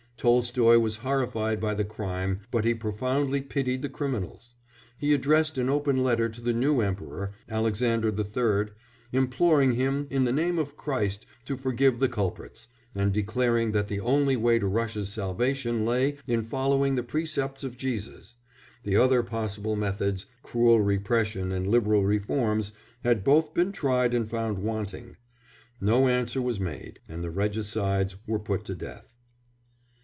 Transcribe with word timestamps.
Tolstoy 0.17 0.77
was 0.77 0.97
horrified 0.97 1.59
by 1.59 1.73
the 1.73 1.83
crime 1.83 2.41
but 2.51 2.63
he 2.63 2.75
profoundly 2.75 3.41
pitied 3.41 3.81
the 3.81 3.89
criminals; 3.89 4.53
he 4.95 5.15
addressed 5.15 5.57
an 5.57 5.67
open 5.67 6.03
letter 6.03 6.29
to 6.29 6.41
the 6.41 6.53
new 6.53 6.79
emperor, 6.79 7.31
Alexander 7.49 8.09
III, 8.15 8.71
imploring 9.11 9.71
him 9.71 10.05
in 10.11 10.25
the 10.25 10.31
name 10.31 10.59
of 10.59 10.77
Christ 10.77 11.25
to 11.45 11.57
forgive 11.57 11.97
the 11.97 12.07
culprits, 12.07 12.67
and 12.93 13.11
declaring 13.11 13.71
that 13.71 13.87
the 13.87 13.99
only 13.99 14.37
way 14.37 14.59
to 14.59 14.67
Russia's 14.67 15.09
salvation 15.09 15.87
lay 15.87 16.17
in 16.27 16.43
following 16.43 16.93
the 16.93 17.01
precepts 17.01 17.63
of 17.63 17.75
Jesus; 17.75 18.35
the 18.83 18.95
other 18.95 19.23
possible 19.23 19.75
methods 19.75 20.27
cruel 20.43 20.81
repression 20.81 21.51
and 21.51 21.65
liberal 21.65 22.05
reforms 22.05 22.73
had 23.03 23.23
both 23.23 23.55
been 23.55 23.71
tried 23.71 24.13
and 24.13 24.29
found 24.29 24.59
wanting. 24.59 25.17
No 25.81 26.07
answer 26.07 26.43
was 26.43 26.59
made, 26.59 26.99
and 27.09 27.23
the 27.23 27.31
regicides 27.31 28.17
were 28.27 28.37
put 28.37 28.65
to 28.65 28.75
death. 28.75 29.17